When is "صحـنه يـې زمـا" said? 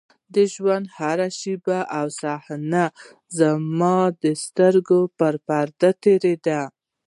2.21-3.99